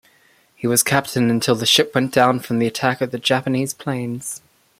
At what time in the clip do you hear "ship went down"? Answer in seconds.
1.67-2.39